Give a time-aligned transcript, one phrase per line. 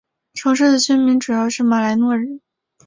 [0.33, 2.41] 城市的居民主要是马来诺人。